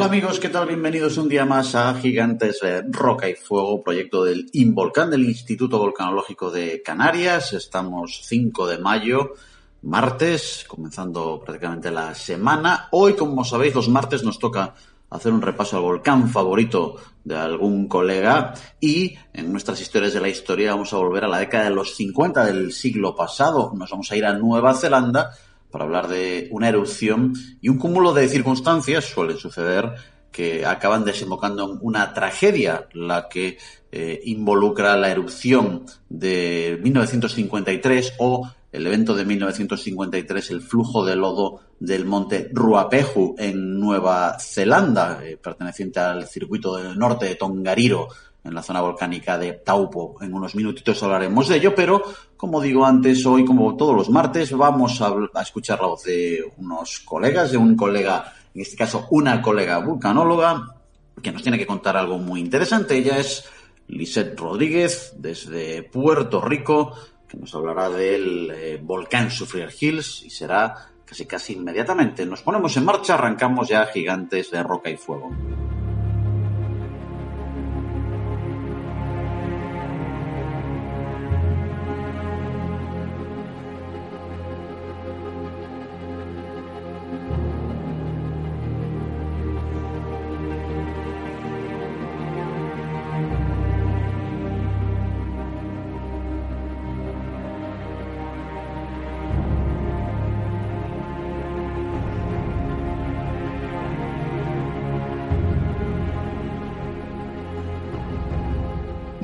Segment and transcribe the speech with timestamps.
[0.00, 0.66] Hola amigos, ¿qué tal?
[0.66, 5.78] Bienvenidos un día más a Gigantes de Roca y Fuego, proyecto del Involcán del Instituto
[5.78, 7.52] Volcanológico de Canarias.
[7.52, 9.34] Estamos 5 de mayo,
[9.82, 12.88] martes, comenzando prácticamente la semana.
[12.92, 14.74] Hoy, como sabéis, los martes nos toca
[15.10, 20.30] hacer un repaso al volcán favorito de algún colega y en nuestras historias de la
[20.30, 23.74] historia vamos a volver a la década de los 50 del siglo pasado.
[23.76, 25.32] Nos vamos a ir a Nueva Zelanda
[25.70, 29.94] para hablar de una erupción y un cúmulo de circunstancias suele suceder
[30.30, 33.58] que acaban desembocando en una tragedia, la que
[33.90, 41.60] eh, involucra la erupción de 1953 o el evento de 1953, el flujo de lodo
[41.80, 48.08] del monte Ruapehu en Nueva Zelanda, eh, perteneciente al circuito del norte de Tongariro,
[48.44, 50.16] en la zona volcánica de Taupo.
[50.20, 52.02] En unos minutitos hablaremos de ello, pero
[52.36, 57.00] como digo antes, hoy, como todos los martes, vamos a, escuchar la voz de unos
[57.00, 60.76] colegas, de un colega, en este caso una colega vulcanóloga,
[61.22, 62.96] que nos tiene que contar algo muy interesante.
[62.96, 63.44] Ella es
[63.88, 66.94] Lisette Rodríguez, desde Puerto Rico,
[67.28, 72.24] que nos hablará del eh, volcán Sufrier Hills y será casi casi inmediatamente.
[72.24, 75.30] Nos ponemos en marcha, arrancamos ya gigantes de roca y fuego.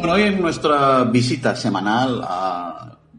[0.07, 2.25] Bueno, hoy en nuestra visita semanal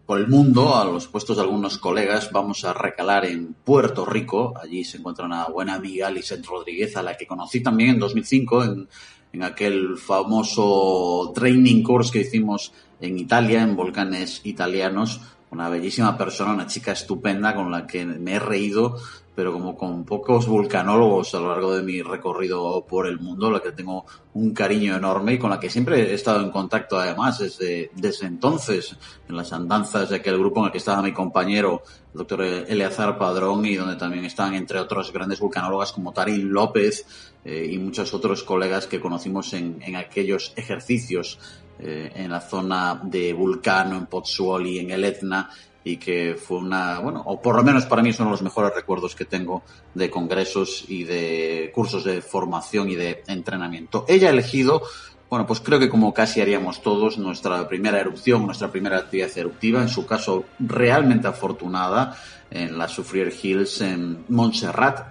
[0.06, 4.54] por el mundo, a los puestos de algunos colegas, vamos a recalar en Puerto Rico.
[4.58, 8.64] Allí se encuentra una buena amiga, Lisette Rodríguez, a la que conocí también en 2005
[8.64, 8.88] en,
[9.34, 15.20] en aquel famoso training course que hicimos en Italia, en volcanes italianos.
[15.52, 18.98] Una bellísima persona, una chica estupenda con la que me he reído
[19.38, 23.60] pero como con pocos vulcanólogos a lo largo de mi recorrido por el mundo, la
[23.60, 24.04] que tengo
[24.34, 28.26] un cariño enorme y con la que siempre he estado en contacto además desde, desde
[28.26, 28.96] entonces,
[29.30, 31.84] en las andanzas de aquel grupo en el que estaba mi compañero,
[32.14, 37.06] el doctor Eleazar Padrón, y donde también estaban entre otros grandes vulcanólogas como Tarín López
[37.46, 41.38] eh, y muchos otros colegas que conocimos en, en aquellos ejercicios
[41.80, 45.50] eh, en la zona de Vulcano, en Pozzuoli, en el Etna,
[45.84, 49.16] y que fue una, bueno, o por lo menos para mí son los mejores recuerdos
[49.16, 54.06] que tengo de congresos y de cursos de formación y de entrenamiento.
[54.08, 54.82] Ella ha elegido,
[55.30, 59.82] bueno, pues creo que como casi haríamos todos, nuestra primera erupción, nuestra primera actividad eruptiva,
[59.82, 62.18] en su caso realmente afortunada,
[62.50, 65.08] en la Sufrier Hills en Montserrat.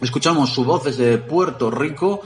[0.00, 2.22] Escuchamos su voz desde Puerto Rico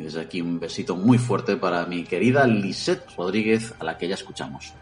[0.00, 4.08] y desde aquí un besito muy fuerte para mi querida Lisette Rodríguez, a la que
[4.08, 4.72] ya escuchamos.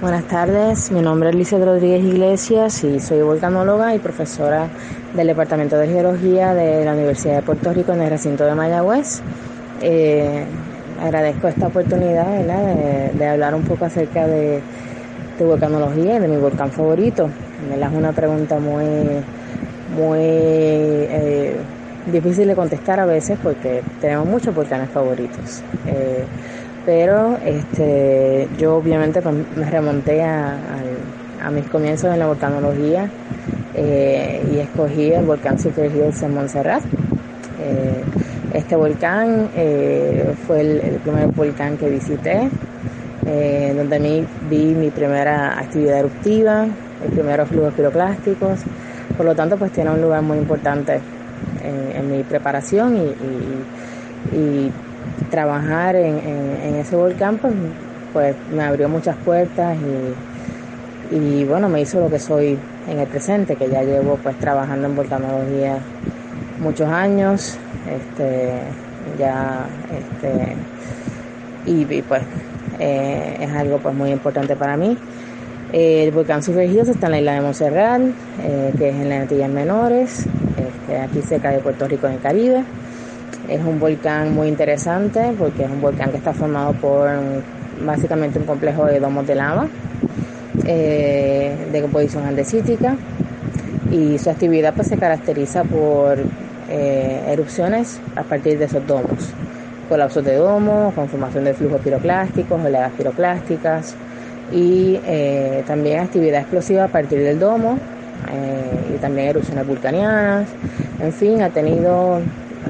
[0.00, 4.68] Buenas tardes, mi nombre es Lice Rodríguez Iglesias y soy volcanóloga y profesora
[5.16, 9.20] del Departamento de Geología de la Universidad de Puerto Rico en el recinto de Mayagüez.
[9.80, 10.44] Eh,
[11.00, 14.60] agradezco esta oportunidad de, hablar un poco acerca de,
[15.38, 17.28] de volcanología y de mi volcán favorito.
[17.72, 18.84] Es una pregunta muy,
[19.96, 21.56] muy eh,
[22.06, 25.62] difícil de contestar a veces porque tenemos muchos volcanes favoritos.
[25.86, 26.24] Eh,
[26.84, 30.56] pero este, yo obviamente pues, me remonté a,
[31.52, 33.10] mis comienzos en la volcanología
[33.74, 36.84] eh, y escogí el volcán Super Hills en Montserrat.
[37.60, 38.04] Eh,
[38.54, 39.48] este volcán
[40.46, 42.48] fue el, primer volcán que visité,
[43.76, 46.66] donde mí vi mi primera actividad eruptiva,
[47.02, 48.60] los primeros flujos piroclásticos,
[49.16, 51.00] por lo tanto pues tiene un lugar muy importante
[51.62, 54.70] en, mi preparación y
[55.30, 57.54] trabajar en, ese volcán pues,
[58.12, 59.76] pues, me abrió muchas puertas
[61.10, 62.58] y, bueno, me hizo lo que soy
[62.88, 65.78] en el presente, que ya llevo pues trabajando en volcanología
[66.60, 67.58] muchos años,
[67.90, 68.52] este,
[69.18, 70.56] ya, este,
[71.66, 72.22] y, pues
[72.78, 74.96] eh, es algo pues muy importante para mí.
[75.72, 78.02] el volcán sumergido está en la isla de Montserrat,
[78.42, 80.26] eh, que es en las Antillas Menores,
[80.68, 82.64] este, aquí cerca de Puerto Rico en el Caribe.
[83.48, 87.08] Es un volcán muy interesante porque es un volcán que está formado por
[87.84, 89.66] básicamente un complejo de domos de lava
[90.66, 92.96] eh, de composición andesítica
[93.90, 96.18] y su actividad pues, se caracteriza por
[96.68, 99.30] eh, erupciones a partir de esos domos,
[99.88, 103.94] colapsos de domos, conformación de flujos piroclásticos, oleadas piroclásticas
[104.52, 107.78] y eh, también actividad explosiva a partir del domo
[108.94, 110.48] y también erupciones vulcanianas,
[111.00, 112.20] En fin, ha tenido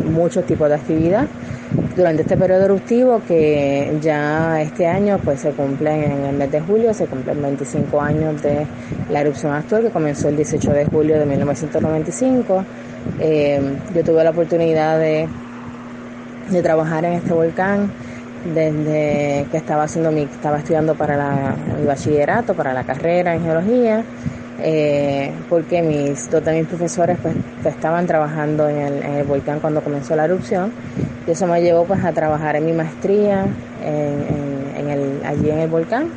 [0.04, 1.26] muchos tipos de actividad.
[1.96, 6.60] Durante este periodo eruptivo que ya este año pues se cumple en el mes de
[6.60, 8.66] julio, se cumplen 25 años de
[9.10, 12.64] la erupción actual que comenzó el 18 de julio de 1995.
[13.20, 13.60] Eh,
[13.94, 15.28] yo tuve la oportunidad de,
[16.50, 17.90] de trabajar en este volcán
[18.44, 23.42] desde que estaba haciendo mi, estaba estudiando para la, el bachillerato, para la carrera en
[23.42, 24.04] geología,
[24.60, 27.34] eh, porque mis dos de mis profesores pues
[27.64, 30.72] estaban trabajando en el, volcán cuando comenzó la erupción.
[31.26, 33.46] Y eso me llevó pues a trabajar en mi maestría
[33.84, 36.08] en, el, allí en el volcán.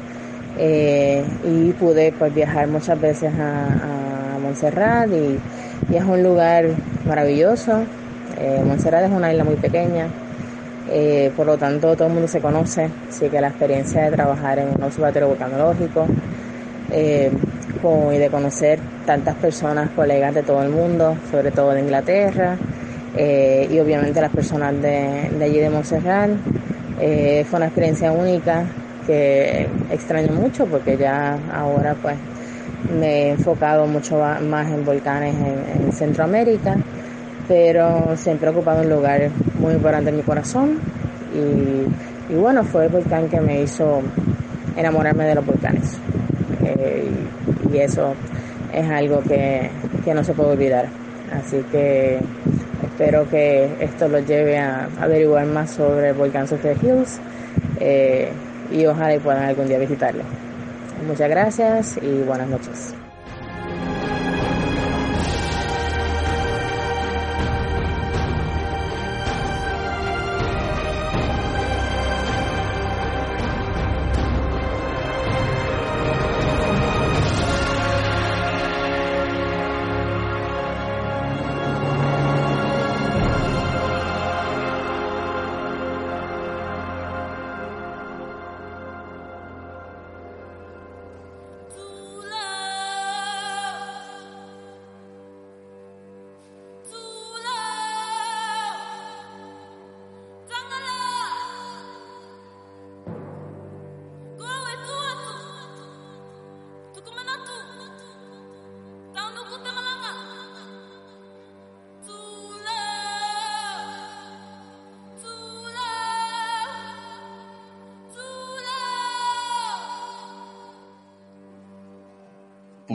[0.57, 5.39] Eh, y pude pues viajar muchas veces a, Montserrat y,
[5.95, 6.65] es un lugar
[7.07, 7.83] maravilloso.
[8.39, 10.07] Eh, Montserrat es una isla muy pequeña,
[11.35, 14.69] por lo tanto todo el mundo se conoce, así que la experiencia de trabajar en
[14.69, 16.05] un observatorio volcanológico
[18.11, 22.57] y de conocer tantas personas, colegas de todo el mundo, sobre todo de Inglaterra,
[23.15, 26.31] eh, y obviamente las personas de, allí de Montserrat,
[26.99, 28.65] eh, fue una experiencia única
[29.05, 32.15] que extraño mucho porque ya ahora pues
[32.99, 36.77] me he enfocado mucho más en volcanes en, en Centroamérica
[37.47, 39.29] pero siempre he ocupado un lugar
[39.59, 40.79] muy importante en mi corazón
[41.33, 44.01] y, y bueno, fue el volcán que me hizo
[44.75, 45.97] enamorarme de los volcanes.
[46.63, 47.09] Eh,
[47.71, 48.13] y, eso
[48.73, 49.69] es algo que,
[50.03, 50.87] que, no se puede olvidar.
[51.31, 52.19] Así que
[52.83, 57.19] espero que esto los lleve a averiguar más sobre el volcán Sofia Hills
[57.79, 58.31] eh,
[58.71, 60.23] y ojalá puedan algún día visitarlo.
[61.05, 62.95] Muchas gracias y buenas noches.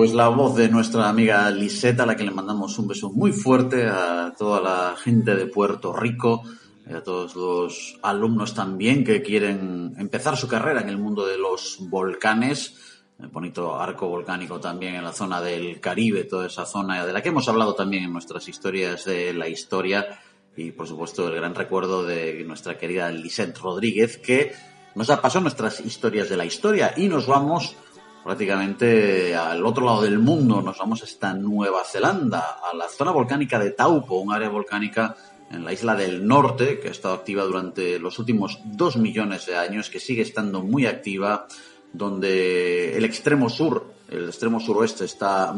[0.01, 3.33] Pues la voz de nuestra amiga Liseta, a la que le mandamos un beso muy
[3.33, 6.43] fuerte a toda la gente de Puerto Rico,
[6.91, 11.77] a todos los alumnos también que quieren empezar su carrera en el mundo de los
[11.81, 13.03] volcanes.
[13.19, 17.23] El bonito arco volcánico también en la zona del Caribe, toda esa zona de la
[17.23, 20.19] que hemos hablado también en nuestras historias de la historia.
[20.57, 24.53] Y por supuesto el gran recuerdo de nuestra querida Lisette Rodríguez, que
[24.95, 26.95] nos ha pasado nuestras historias de la historia.
[26.97, 27.77] Y nos vamos
[28.23, 30.63] prácticamente al otro lado del mundo.
[30.63, 35.17] Nos vamos hasta Nueva Zelanda, a la zona volcánica de Taupo, un área volcánica
[35.51, 39.57] en la isla del norte que ha estado activa durante los últimos dos millones de
[39.57, 41.47] años, que sigue estando muy activa,
[41.93, 45.53] donde el extremo sur, el extremo suroeste está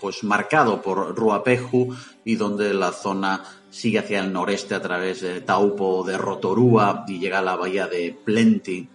[0.00, 1.94] pues marcado por Ruapehu
[2.24, 7.18] y donde la zona sigue hacia el noreste a través de Taupo, de Rotorua y
[7.18, 8.88] llega a la bahía de Plenty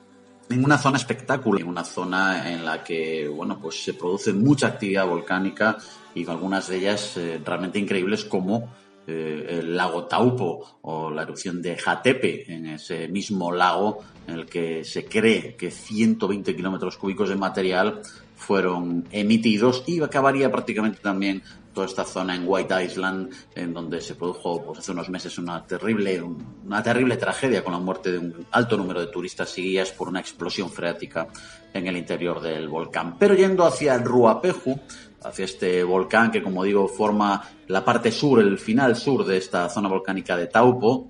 [0.51, 4.67] en una zona espectacular, en una zona en la que, bueno, pues se produce mucha
[4.67, 5.77] actividad volcánica
[6.13, 8.69] y algunas de ellas eh, realmente increíbles como
[9.07, 14.45] eh, el lago Taupo o la erupción de Jatepe en ese mismo lago en el
[14.45, 18.01] que se cree que 120 kilómetros cúbicos de material
[18.35, 21.41] fueron emitidos y acabaría prácticamente también
[21.73, 25.65] toda esta zona en White Island, en donde se produjo pues, hace unos meses una
[25.65, 26.21] terrible,
[26.65, 30.07] una terrible tragedia con la muerte de un alto número de turistas y guías por
[30.09, 31.27] una explosión freática
[31.73, 33.17] en el interior del volcán.
[33.17, 34.79] Pero yendo hacia el Ruapehu,
[35.23, 39.69] hacia este volcán que, como digo, forma la parte sur, el final sur de esta
[39.69, 41.07] zona volcánica de Taupo,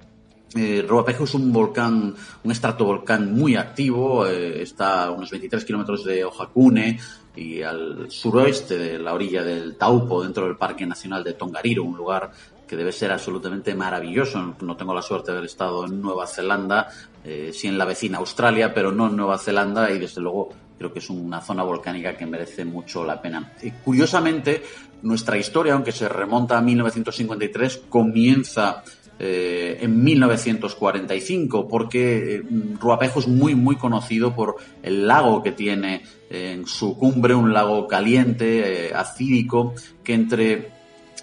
[0.56, 6.04] eh, Ruapehu es un volcán, un estratovolcán muy activo, eh, está a unos 23 kilómetros
[6.04, 7.00] de Ojakune,
[7.36, 11.96] y al suroeste de la orilla del Taupo, dentro del Parque Nacional de Tongariro, un
[11.96, 12.32] lugar
[12.68, 14.56] que debe ser absolutamente maravilloso.
[14.62, 16.90] No tengo la suerte de haber estado en Nueva Zelanda,
[17.24, 20.92] eh, sí en la vecina Australia, pero no en Nueva Zelanda y desde luego creo
[20.92, 23.54] que es una zona volcánica que merece mucho la pena.
[23.84, 24.64] Curiosamente,
[25.04, 28.84] nuestra historia, aunque se remonta a 1953, comienza
[29.20, 32.44] eh, en 1945, porque eh,
[32.80, 37.88] Ruapejo es muy, muy conocido por el lago que tiene en su cumbre, un lago
[37.88, 40.72] caliente, eh, acídico, que entre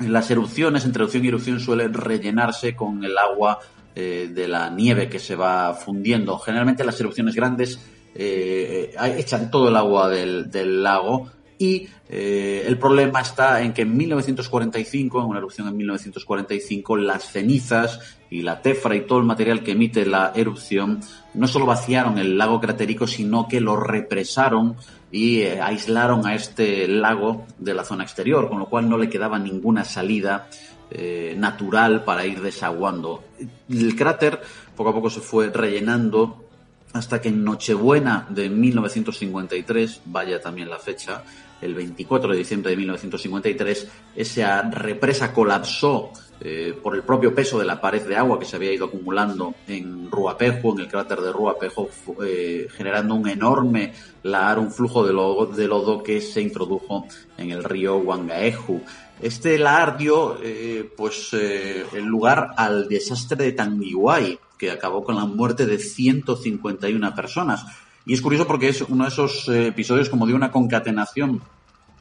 [0.00, 3.58] las erupciones, entre erupción y erupción, suelen rellenarse con el agua
[3.94, 6.38] eh, de la nieve que se va fundiendo.
[6.38, 7.80] Generalmente las erupciones grandes
[8.14, 13.96] eh, echan todo el agua del lago y eh, el problema está en que en
[13.96, 18.00] 1945, en una erupción en 1945, las cenizas
[18.30, 21.00] y la tefra y todo el material que emite la erupción
[21.34, 24.76] no solo vaciaron el lago cratérico, sino que lo represaron
[25.10, 29.08] y eh, aislaron a este lago de la zona exterior, con lo cual no le
[29.08, 30.48] quedaba ninguna salida
[30.90, 33.24] eh, natural para ir desaguando.
[33.68, 34.40] El cráter
[34.76, 36.47] poco a poco se fue rellenando
[36.92, 41.22] hasta que en Nochebuena de 1953, vaya también la fecha,
[41.60, 47.64] el 24 de diciembre de 1953, esa represa colapsó eh, por el propio peso de
[47.64, 51.32] la pared de agua que se había ido acumulando en Ruapejo, en el cráter de
[51.32, 51.90] Ruapejo,
[52.24, 53.92] eh, generando un enorme
[54.22, 58.80] lahar, un flujo de lodo, de lodo que se introdujo en el río Wangaeju.
[59.20, 65.24] Este lahar dio eh, pues, el lugar al desastre de Tanguiguay, que acabó con la
[65.24, 67.64] muerte de 151 personas.
[68.04, 71.42] Y es curioso porque es uno de esos eh, episodios como de una concatenación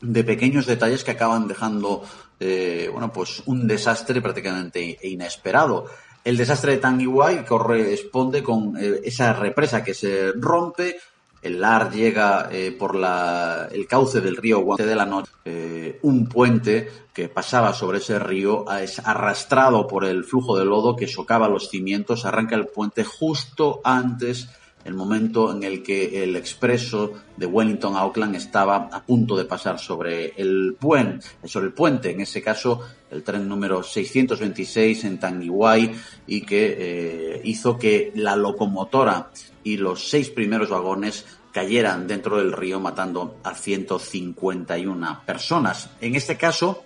[0.02, 2.04] de pequeños detalles que acaban dejando,
[2.40, 5.86] eh, bueno, pues un desastre prácticamente inesperado.
[6.24, 10.98] El desastre de Tanguiguay corresponde con eh, esa represa que se rompe,
[11.42, 15.32] el LAR llega por la, el cauce del río Guante de la Noche,
[16.02, 21.08] un puente que pasaba sobre ese río es arrastrado por el flujo de lodo que
[21.08, 24.50] socava los cimientos, arranca el puente justo antes
[24.88, 29.44] el momento en el que el expreso de Wellington a Auckland estaba a punto de
[29.44, 35.20] pasar sobre el puente, sobre el puente, en ese caso el tren número 626 en
[35.20, 35.94] Tangiwai
[36.26, 39.30] y que eh, hizo que la locomotora
[39.68, 45.90] y los seis primeros vagones cayeran dentro del río matando a 151 personas.
[46.00, 46.86] En este caso,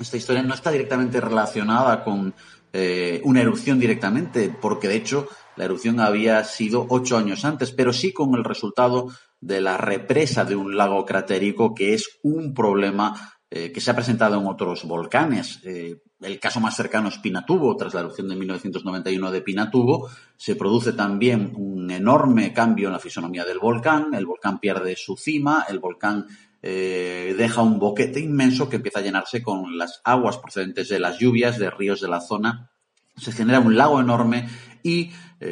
[0.00, 2.32] esta historia no está directamente relacionada con
[2.72, 7.92] eh, una erupción directamente, porque de hecho la erupción había sido ocho años antes, pero
[7.92, 9.08] sí con el resultado
[9.42, 13.94] de la represa de un lago cratérico, que es un problema eh, que se ha
[13.94, 15.60] presentado en otros volcanes.
[15.62, 17.76] Eh, el caso más cercano es Pinatubo.
[17.76, 22.98] Tras la erupción de 1991 de Pinatubo, se produce también un enorme cambio en la
[22.98, 24.14] fisonomía del volcán.
[24.14, 26.24] El volcán pierde su cima, el volcán
[26.62, 31.18] eh, deja un boquete inmenso que empieza a llenarse con las aguas procedentes de las
[31.18, 32.70] lluvias de ríos de la zona.
[33.18, 34.48] Se genera un lago enorme
[34.82, 35.10] y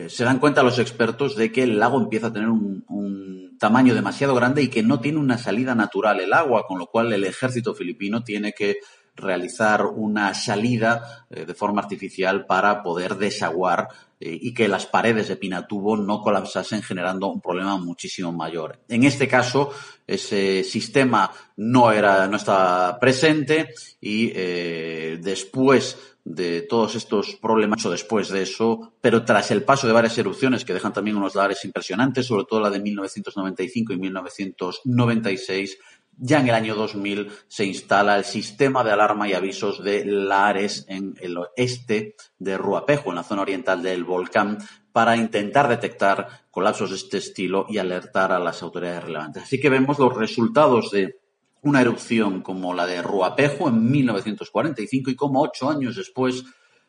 [0.09, 4.35] se dan cuenta los expertos de que el lago empieza a tener un, tamaño demasiado
[4.35, 7.75] grande y que no tiene una salida natural el agua, con lo cual el ejército
[7.75, 8.79] filipino tiene que
[9.14, 13.88] realizar una salida eh, de forma artificial para poder desaguar
[14.21, 18.79] y que las paredes de Pinatubo no colapsasen generando un problema muchísimo mayor.
[18.89, 19.73] En este caso,
[20.07, 28.29] ese sistema no era, no estaba presente y después de todos estos problemas o después
[28.29, 32.27] de eso, pero tras el paso de varias erupciones que dejan también unos lares impresionantes,
[32.27, 35.79] sobre todo la de 1995 y 1996,
[36.17, 40.85] ya en el año 2000 se instala el sistema de alarma y avisos de lares
[40.88, 44.59] en el oeste de Ruapejo, en la zona oriental del volcán,
[44.93, 49.45] para intentar detectar colapsos de este estilo y alertar a las autoridades relevantes.
[49.45, 51.21] Así que vemos los resultados de
[51.62, 56.45] una erupción como la de Ruapejo en 1945 y como ocho años después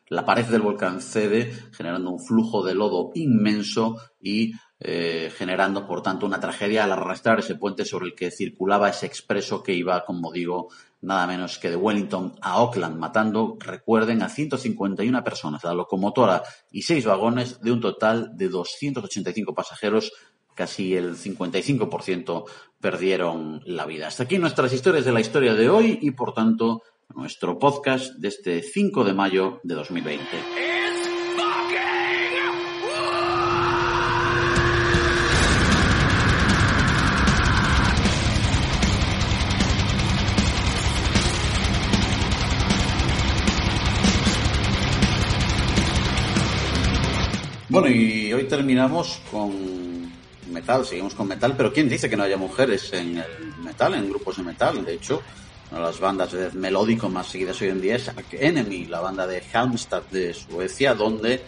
[0.07, 6.01] la pared del volcán cede, generando un flujo de lodo inmenso y eh, generando, por
[6.01, 10.03] tanto, una tragedia al arrastrar ese puente sobre el que circulaba ese expreso que iba,
[10.05, 10.69] como digo,
[11.01, 16.81] nada menos que de Wellington a Auckland, matando, recuerden, a 151 personas, la locomotora y
[16.81, 20.11] seis vagones de un total de 285 pasajeros
[20.55, 22.45] casi el 55%
[22.79, 24.07] perdieron la vida.
[24.07, 26.81] Hasta aquí nuestras historias de la historia de hoy y por tanto
[27.15, 30.80] nuestro podcast de este 5 de mayo de 2020.
[47.71, 50.11] Bueno, y hoy terminamos con
[50.51, 54.09] metal, seguimos con metal, pero ¿quién dice que no haya mujeres en el metal, en
[54.09, 54.83] grupos de metal?
[54.83, 55.21] De hecho,
[55.71, 59.25] una de las bandas de melódico más seguidas hoy en día es Enemy, la banda
[59.25, 61.39] de Halmstad de Suecia, donde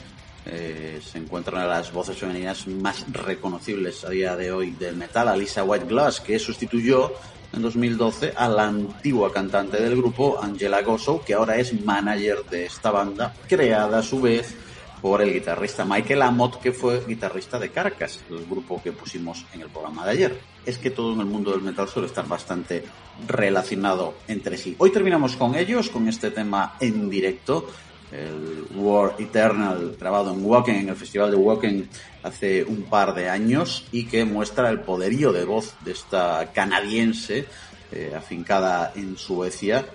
[0.45, 5.65] eh, se encuentran las voces femeninas más reconocibles a día de hoy del metal, Alisa
[5.65, 7.11] White Glass, que sustituyó
[7.51, 12.67] en 2012 a la antigua cantante del grupo, Angela Gosso, que ahora es manager de
[12.67, 14.55] esta banda, creada a su vez
[15.03, 19.59] por el guitarrista Michael Amott, que fue guitarrista de Carcass, el grupo que pusimos en
[19.59, 20.39] el programa de ayer.
[20.65, 22.85] Es que todo en el mundo del metal suele estar bastante
[23.27, 24.77] relacionado entre sí.
[24.77, 27.67] Hoy terminamos con ellos, con este tema en directo,
[28.13, 31.89] el War Eternal, grabado en Wacken, en el Festival de Wacken
[32.23, 37.45] hace un par de años, y que muestra el poderío de voz de esta canadiense,
[37.91, 39.85] eh, afincada en Suecia,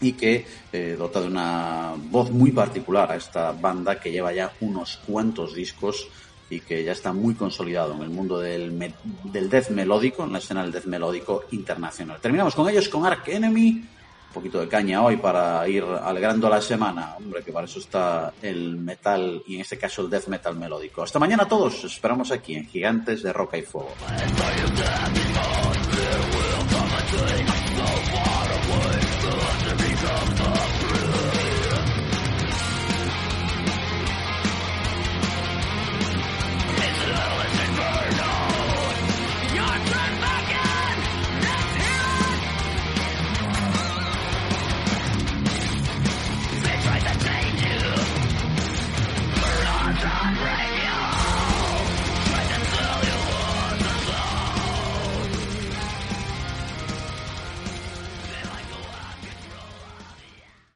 [0.00, 4.52] y que eh, dota de una voz muy particular a esta banda que lleva ya
[4.60, 6.08] unos cuantos discos
[6.50, 8.92] y que ya está muy consolidado en el mundo del,
[9.24, 12.18] del death melódico, en la escena del death melódico internacional.
[12.20, 13.84] Terminamos con ellos, con Ark Enemy,
[14.28, 18.32] un poquito de caña hoy para ir alegrando la semana, hombre, que para eso está
[18.40, 21.02] el metal y en este caso el death metal melódico.
[21.02, 23.92] Hasta mañana a todos, esperamos aquí en Gigantes de Roca y Fuego.